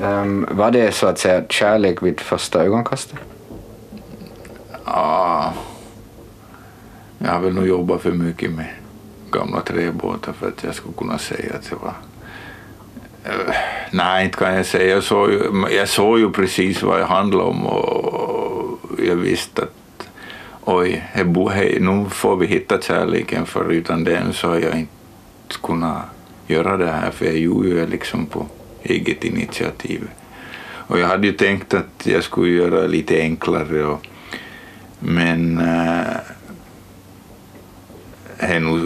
[0.00, 3.18] Um, var det så att säga kärlek vid första ögonkastet?
[4.84, 5.52] Ja,
[7.18, 8.66] jag har väl nog jobbat för mycket med
[9.30, 11.94] gamla träbåtar för att jag skulle kunna säga att det var
[13.26, 13.54] uh,
[13.90, 14.94] Nej, inte kan jag säga.
[14.94, 19.75] Jag såg, ju, jag såg ju precis vad det handlade om och jag visste att
[20.66, 24.92] oj, hej, nu får vi hitta kärleken för utan den så har jag inte
[25.62, 26.02] kunnat
[26.46, 28.46] göra det här för jag gjorde ju liksom på
[28.82, 30.08] eget initiativ.
[30.88, 34.06] Och jag hade ju tänkt att jag skulle göra det lite enklare och,
[34.98, 36.16] men äh,
[38.38, 38.80] är nog,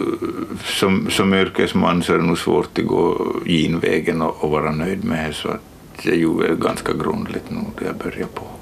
[0.63, 5.03] som, som yrkesman så är det nog svårt att gå genvägen och, och vara nöjd
[5.03, 8.60] med det så att jag gjorde det ganska grundligt nog då jag började på.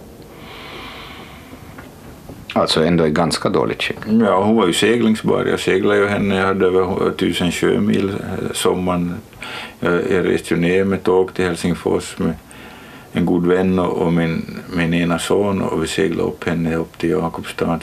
[2.53, 3.97] Alltså ändå i ganska dåligt skick?
[4.21, 5.45] Ja, hon var ju seglingsbar.
[5.45, 9.15] Jag seglade ju henne, jag hade över tusen sjömil eh, sommaren.
[9.79, 12.33] Jag, jag reste ju ner med tåg till Helsingfors med
[13.11, 17.09] en god vän och min, min ena son och vi seglade upp henne upp till
[17.09, 17.79] Jakobstad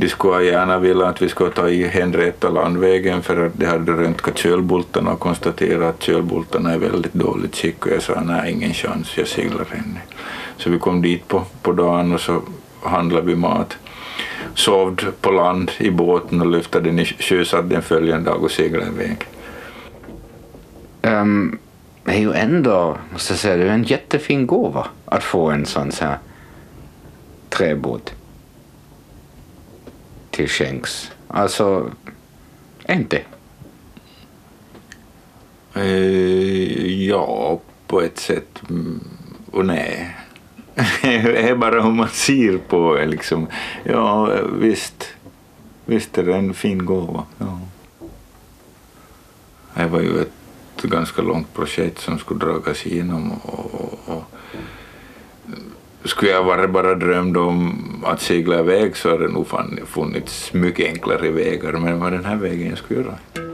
[0.00, 3.92] de skulle gärna vilja att vi skulle ta i Henrietta landvägen för att de hade
[3.92, 8.74] röntgat kölbultarna och konstaterat att kölbultarna är väldigt dåligt skick och jag sa nej, ingen
[8.74, 10.00] chans, jag seglar henne.
[10.56, 12.42] Så vi kom dit på, på dagen och så
[12.82, 13.76] handlade vi mat.
[14.54, 18.86] Sovde på land i båten och lyfte den i sjösatt den följande dag och seglade
[18.86, 19.16] iväg.
[21.02, 21.58] Um,
[22.04, 25.66] det är ju ändå, måste jag säga, det är en jättefin gåva att få en
[25.66, 26.18] sån här
[27.48, 28.14] träbåt
[30.30, 31.12] till skänks.
[31.28, 31.90] Alltså,
[32.88, 33.22] inte?
[35.74, 38.62] Eh, ja, på ett sätt.
[38.70, 39.00] Mm,
[39.50, 40.16] och nej.
[41.02, 43.06] Det är bara hur man ser på det.
[43.06, 43.46] Liksom.
[43.84, 45.08] Ja, visst.
[45.84, 47.24] Visst är det en fin gåva.
[47.38, 47.60] Ja.
[49.74, 53.32] Det var ju ett ganska långt projekt som skulle dragas igenom.
[53.32, 54.24] Och, och, och
[56.04, 59.46] skulle jag bara bara drömd om att segla iväg så hade det nog
[59.86, 63.49] funnits mycket enklare vägar men det var den här vägen jag skulle göra.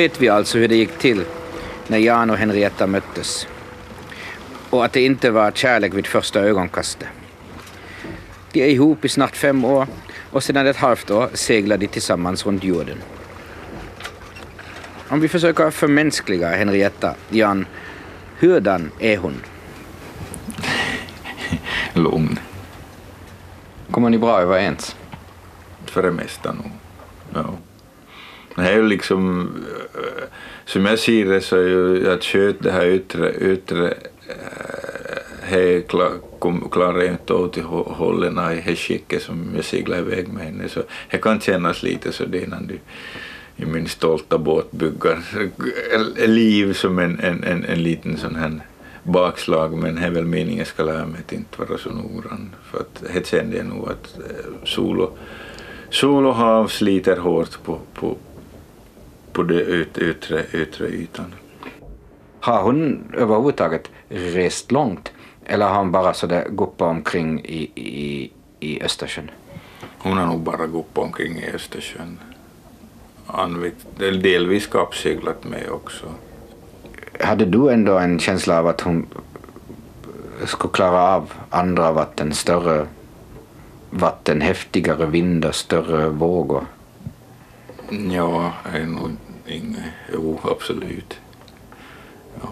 [0.00, 1.24] Vet vi alltså hur det gick till
[1.86, 3.48] när Jan och Henrietta möttes.
[4.70, 7.08] Och att det inte var kärlek vid första ögonkastet.
[8.52, 9.86] De är ihop i snart fem år
[10.30, 12.98] och sedan ett halvt år seglar de tillsammans runt jorden.
[15.08, 17.66] Om vi försöker förmänskliga Henrietta, Jan,
[18.38, 19.42] hurdan är hon?
[21.94, 22.38] Lugn.
[23.90, 24.96] Kommer ni bra överens?
[25.84, 26.70] För det mesta nog.
[27.34, 27.54] Ja.
[28.54, 29.50] Det är ju liksom,
[30.70, 33.94] som jag ser det så är ju att sköta det här yttre, yttre
[35.42, 35.82] he
[36.70, 40.68] klarar jag inte åt i hållen i det skicket som jag seglar iväg med henne.
[40.68, 42.78] Så det kan kännas lite så det innan du
[43.56, 45.18] i min stolta båt bygger
[46.18, 48.60] eh, liv som en, en, en, en liten sån här
[49.02, 52.50] bakslag men det är väl meningen jag ska lära mig att inte vara så noggrann
[52.70, 55.18] för att det kände jag nog att eh, sol och,
[55.90, 58.16] sol och hav sliter hårt på, på,
[59.40, 61.34] på den yt, yttre, yttre ytan.
[62.40, 65.12] Har hon överhuvudtaget rest långt
[65.44, 69.30] eller har hon bara sådär guppat omkring i, i, i Östersjön?
[69.98, 72.18] Hon har nog bara guppat omkring i Östersjön.
[73.26, 76.06] Anvikt, delvis kappseglat med också.
[77.20, 79.06] Hade du ändå en känsla av att hon
[80.44, 82.86] skulle klara av andra vatten, större
[83.90, 86.64] vatten, häftigare vindar, större vågor?
[87.90, 89.10] Ja, är nog
[89.50, 89.84] inget.
[90.12, 91.20] Jo, absolut.
[92.40, 92.48] Ja.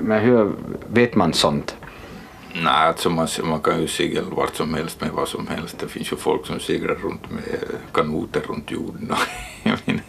[0.00, 0.52] Men hur
[0.86, 1.76] vet man sånt?
[2.54, 5.78] Nej, alltså man, man kan ju segla vart som helst med vad som helst.
[5.78, 7.58] Det finns ju folk som seglar runt med
[7.92, 9.12] kanoter runt jorden.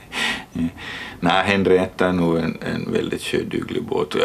[1.20, 4.16] Nej, Henrietta är nog en, en väldigt sjöduglig båt.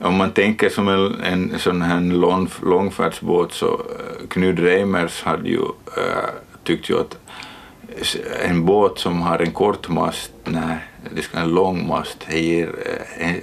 [0.00, 5.48] Om man tänker som en, en sån här lång, långfärdsbåt så uh, Knud Reimers hade
[5.48, 6.30] ju uh,
[6.64, 7.18] tyckt ju att
[8.44, 10.76] en båt som har en kort mast, nej,
[11.14, 12.26] det ska en lång mast.
[12.28, 12.68] Eh,
[13.18, 13.34] en,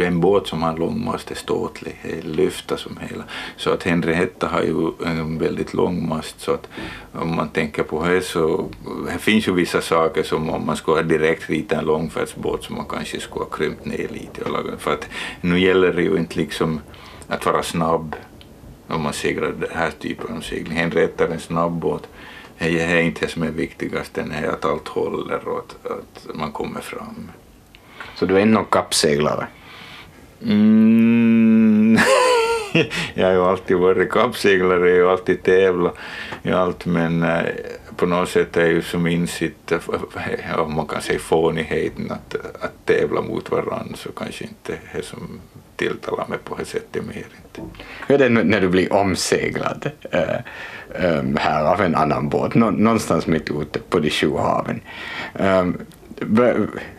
[0.00, 3.24] eh, en båt som har en lång mast är ståtlig, det lyfter som hela.
[3.56, 6.68] Så att Henrietta har ju en väldigt lång mast så att
[7.12, 8.68] om man tänker på det så
[9.12, 12.76] det finns ju vissa saker som om man skulle ha direkt rita en långfärdsbåt som
[12.76, 14.82] man kanske skulle ha krympt ner lite och lagat.
[14.82, 15.08] För att
[15.40, 16.80] nu gäller det ju inte liksom
[17.28, 18.16] att vara snabb
[18.88, 20.78] om man seglar den här typen av segling.
[20.78, 22.08] Henrietta är en snabb båt
[22.58, 26.36] det är inte det som är viktigast, det är att allt håller och att, att
[26.36, 27.30] man kommer fram.
[28.14, 29.46] Så du är inte någon kappseglare?
[30.42, 31.98] Mm.
[33.14, 35.94] jag har ju alltid varit kappseglare och alltid tävlat
[36.42, 37.44] i allt men äh,
[37.96, 39.72] på något sätt är ju som insikt,
[40.58, 45.40] om man kan säga fånigheten att, att tävla mot varandra så kanske inte det som
[45.76, 47.78] tilltalar mig på det sättet mer inte.
[48.06, 50.20] Hur är det när du blir omseglad äh,
[50.94, 54.80] äh, här av en annan båt, någonstans mitt ute på de sju haven?
[55.34, 55.66] Äh,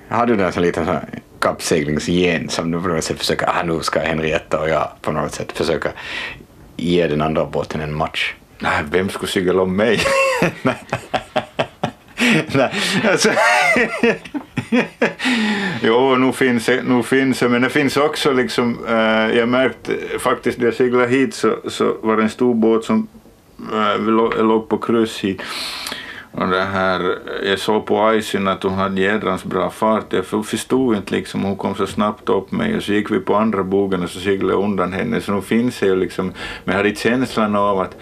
[0.10, 0.96] har du någon liten sån
[1.40, 5.34] kappseglingsgen som du på något sätt försöker, ah, nu ska Henrietta och jag på något
[5.34, 5.90] sätt försöka
[6.76, 8.34] ge den andra båten en match?
[8.60, 10.00] Nej, vem skulle segla om mig?
[12.54, 12.74] Nej,
[13.10, 13.30] alltså.
[15.82, 19.94] jo, nu finns, det, nu finns det, men det finns också liksom, eh, jag märkte
[20.20, 23.08] faktiskt när jag seglade hit så, så var det en stor båt som
[23.74, 24.02] eh,
[24.44, 25.42] låg på kryss hit.
[26.32, 30.14] Och det här, jag såg på Aisin att hon hade jädrans bra fart.
[30.14, 33.36] Jag förstod inte liksom, hon kom så snabbt upp mig och så gick vi på
[33.36, 35.22] andra bogen och så seglade jag undan henne.
[35.22, 37.96] Så nu finns det ju liksom, men jag hade känslan av att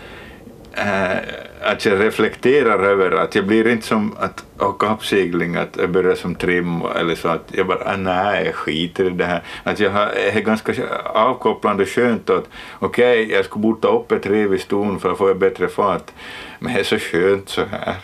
[0.76, 1.18] äh,
[1.62, 6.16] att jag reflekterar över att jag blir inte som att åka kappsegling, att jag börjar
[6.16, 9.44] som trim eller så att jag bara, ah, nej, jag skiter i det här.
[9.64, 10.74] Att jag har, är ganska
[11.06, 12.50] avkopplande skönt att
[12.80, 16.12] okej, okay, jag ska bota upp ett rev i ston för att få bättre fart,
[16.60, 17.96] men det är så skönt så här.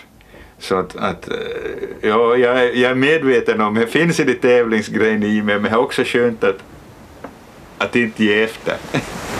[0.60, 1.36] Så att, att eh,
[2.02, 5.70] ja, jag, jag är medveten om, det finns i det tävlingsgrejen i mig, men det
[5.70, 6.58] är också skönt att,
[7.78, 8.76] att inte ge efter.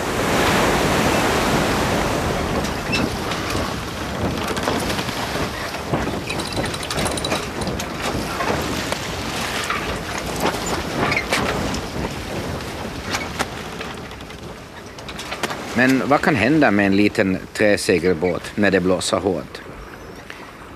[15.82, 19.60] Men vad kan hända med en liten träsegelbåt när det blåser hårt?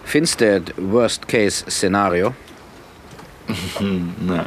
[0.05, 2.35] Finns det ett worst case scenario?
[3.81, 4.45] Mm, nej.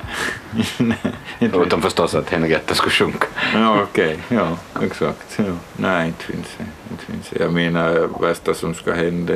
[0.78, 1.14] nej.
[1.40, 3.28] Utom förstås att Henrietta skulle sjunka.
[3.54, 4.20] Ja, okej.
[4.26, 4.38] Okay.
[4.38, 5.38] Ja, exakt.
[5.38, 5.44] Ja.
[5.78, 6.66] Nej, inte finns det.
[6.92, 7.44] Inte finns det.
[7.44, 9.34] Jag menar, värsta som ska hända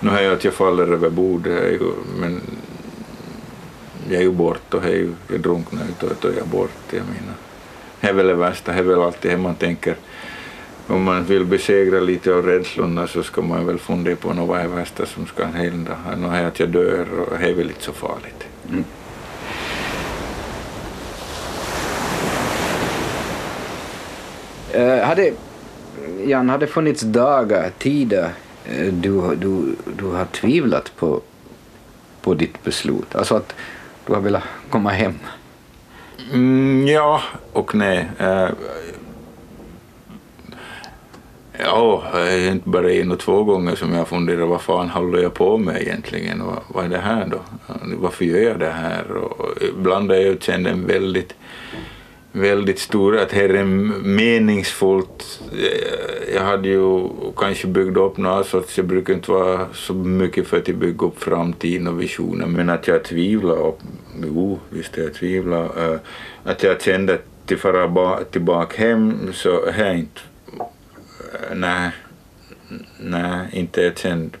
[0.00, 1.46] nu har jag att jag faller över bord,
[2.16, 2.40] men
[4.08, 6.70] jag är ju bort och jag, jag drunknar och då är jag bort.
[6.90, 7.34] Jag menar,
[8.00, 9.96] det är väl det värsta, det är väl alltid det man tänker
[10.86, 14.68] om man vill besegra lite av rädslorna så ska man väl fundera på vad är
[14.68, 15.96] värsta som ska hända.
[16.18, 18.44] Nu är att jag dör och det är väl inte så farligt.
[18.68, 18.84] Mm.
[24.74, 25.32] Uh, hade,
[26.26, 28.30] Jan, har det funnits dagar, tider
[28.78, 31.20] uh, du, du, du har tvivlat på,
[32.22, 33.14] på ditt beslut?
[33.14, 33.54] Alltså att
[34.06, 35.18] du har velat komma hem?
[36.32, 37.22] Mm, ja
[37.52, 38.08] och nej.
[38.20, 38.48] Uh,
[41.58, 45.22] Ja, det är inte bara en och två gånger som jag funderar vad fan håller
[45.22, 47.40] jag på med egentligen och vad är det här då?
[47.96, 49.10] Varför gör jag det här?
[49.10, 51.34] Och ibland har jag känt en väldigt,
[52.32, 53.64] väldigt stor, att här är
[54.04, 55.40] meningsfullt.
[56.34, 60.56] Jag hade ju kanske byggt upp något sorts, jag brukar inte vara så mycket för
[60.56, 63.72] att bygga upp framtiden och visioner, men att jag tvivlar,
[64.22, 65.70] jo visst jag tvivlar,
[66.44, 70.20] att jag kände att till fara tillbaka hem så är inte
[71.54, 71.90] nej,
[72.98, 74.36] nej, inte ett känd.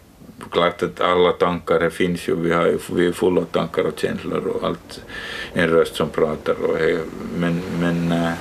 [0.50, 3.84] Klart att alla tankar det finns ju, vi, har ju, vi är fulla av tankar
[3.84, 5.00] och känslor och allt,
[5.52, 6.78] en röst som pratar och
[7.36, 8.32] men, men nej.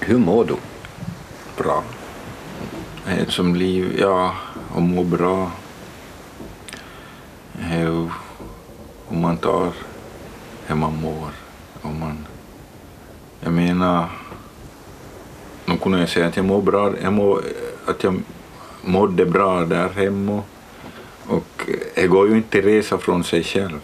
[0.00, 0.56] Hur mår du?
[1.56, 1.84] Bra.
[3.28, 4.34] Som liv, ja,
[4.74, 5.50] och må bra.
[9.08, 9.72] Om man tar
[10.66, 11.49] hur man mår.
[11.82, 12.26] Om man,
[13.40, 14.08] jag menar,
[15.66, 17.42] nu kunde jag säga att jag mår bra, jag mår,
[17.86, 18.22] att jag
[18.82, 20.42] mådde bra där hemma
[21.26, 21.62] och
[21.94, 23.80] det går ju inte att resa från sig själv.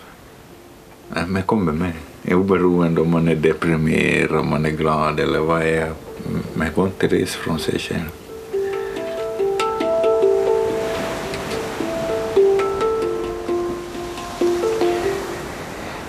[1.16, 1.92] Äh, men jag kommer med.
[2.24, 5.82] Oberoende om man är deprimerad, om man är glad eller vad är.
[5.86, 5.94] Mm,
[6.54, 8.10] men det går inte att resa från sig själv.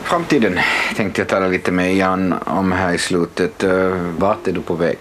[0.08, 0.60] Framtiden
[0.95, 3.64] tänkte jag tala lite med Jan om här i slutet.
[3.64, 4.97] Eh, vart är du på väg?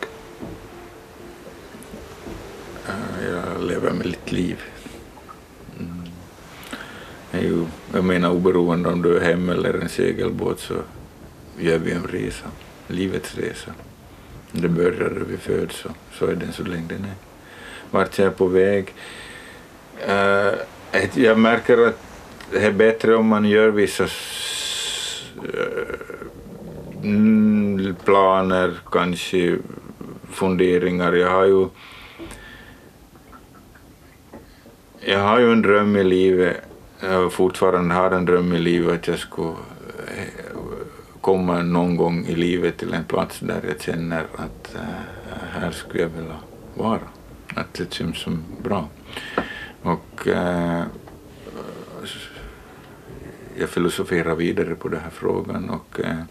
[2.89, 4.63] Eh, jag lever mitt liv.
[5.79, 7.67] Mm.
[7.93, 10.75] Jag, menar oberoende om du är hem eller en segelbåt så
[11.59, 12.47] gör vi en resa,
[12.87, 13.71] livets resa.
[14.53, 17.15] Det börjar när vi föds och så är den så länge den är.
[17.91, 18.95] Vart jag är på väg?
[20.07, 20.53] Eh,
[21.15, 22.01] jag märker att
[22.51, 24.07] det är bättre om man gör vissa
[27.03, 29.59] Mm, planer, kanske
[30.31, 31.13] funderingar.
[31.13, 31.69] Jag har ju
[35.09, 36.57] jag har ju en dröm i livet,
[37.01, 40.57] jag fortfarande har en dröm i livet att jag skulle eh,
[41.21, 44.81] komma någon gång i livet till en plats där jag känner att äh,
[45.53, 46.37] här skulle jag vilja
[46.75, 47.01] vara.
[47.55, 48.89] Att det känns som bra.
[49.83, 50.83] Och äh,
[53.59, 56.23] jag filosoferar vidare på den här frågan och eh,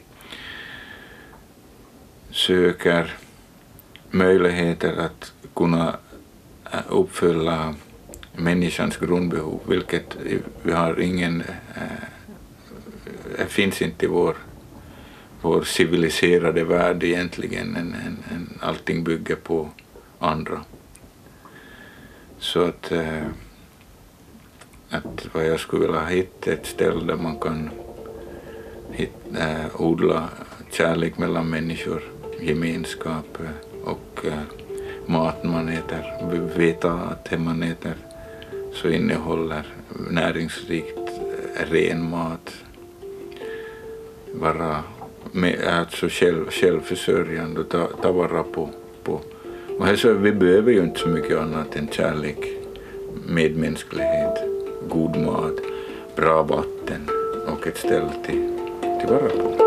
[2.32, 3.14] söker
[4.12, 5.98] möjligheter att kunna
[6.72, 7.76] eh, uppfylla
[8.34, 10.18] människans grundbehov, vilket
[10.64, 11.44] vi har ingen,
[13.38, 14.36] Det finns inte i vår,
[15.42, 19.70] vår civiliserade värld egentligen, en, en, en, allting bygger på
[20.20, 20.62] andra.
[22.40, 23.24] Så att, eh,
[24.96, 27.70] att vad jag skulle vilja hitta ett ställe där man kan
[28.92, 30.30] hitta, äh, eh, odla
[30.72, 32.04] kärlek mellan människor
[32.40, 34.40] gemenskap eh, och eh, äh,
[35.06, 36.04] maten man äter.
[36.58, 37.96] Veta att det man äter
[38.74, 39.64] så innehåller
[40.10, 41.10] näringsrikt
[41.72, 42.54] ren mat.
[44.34, 44.84] Vara
[45.32, 48.70] med, alltså själv, självförsörjande och ta, ta vara på.
[49.04, 49.22] på.
[49.80, 52.38] Och här så, vi behöver ju inte så mycket annat än kärlek,
[53.28, 54.45] medmänsklighet,
[54.90, 55.56] god mat,
[56.16, 57.10] bra vatten
[57.48, 58.50] och ett ställe till,
[59.00, 59.66] till vara på.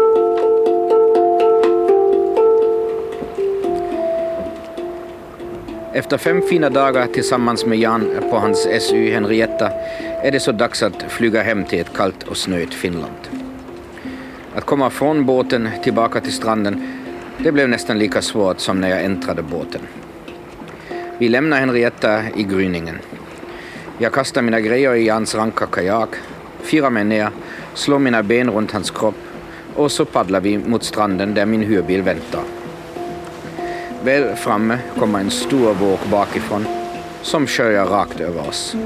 [5.93, 9.71] Efter fem fina dagar tillsammans med Jan på hans SU Henrietta
[10.23, 13.29] är det så dags att flyga hem till ett kallt och snöigt Finland.
[14.55, 17.05] Att komma från båten tillbaka till stranden,
[17.39, 19.81] det blev nästan lika svårt som när jag äntrade båten.
[21.19, 22.99] Vi lämnar Henrietta i gryningen.
[24.01, 26.09] Jag kastar mina grejer i Jans ranka kajak,
[26.61, 27.31] firar mig ner,
[27.75, 29.15] slår mina ben runt hans kropp
[29.75, 32.43] och så paddlar vi mot stranden där min hyrbil väntar.
[34.05, 36.67] Väl framme kommer en stor våg bakifrån
[37.23, 38.77] som sköljer rakt över oss.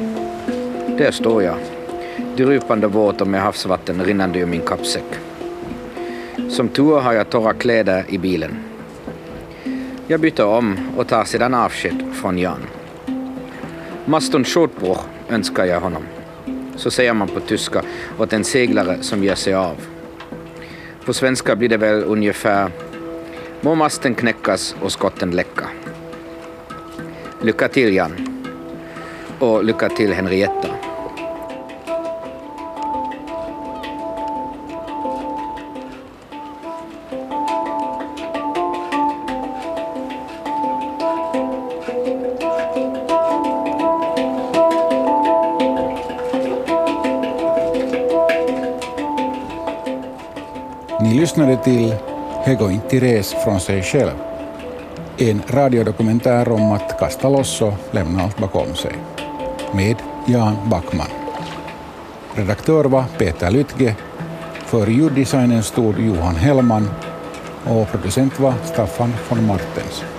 [0.99, 1.57] Där står jag,
[2.37, 5.19] drypande våt och med havsvatten rinnande ur min kappsäck.
[6.51, 8.57] Som tur har jag torra kläder i bilen.
[10.07, 12.61] Jag byter om och tar sedan avsked från Jan.
[14.05, 16.03] Maston Shortbroch önskar jag honom.
[16.77, 17.83] Så säger man på tyska
[18.19, 19.77] åt en seglare som ger sig av.
[21.05, 22.71] På svenska blir det väl ungefär
[23.61, 25.69] Må masten knäckas och skotten läcka.
[27.43, 28.43] Lycka till Jan.
[29.39, 30.69] Och lycka till Henrietta.
[51.23, 51.95] Lyssnade till
[52.45, 54.11] Hego inte res från sig själv.
[55.19, 58.95] En radiodokumentär om att kasta loss och lämna allt bakom sig.
[59.75, 59.97] Med
[60.27, 61.07] Jan Backman.
[62.35, 63.97] Redaktör var Peter Lytge.
[64.67, 66.91] För ljuddesignen stod Johan Hellman
[67.65, 70.12] och producent var Staffan von Martens.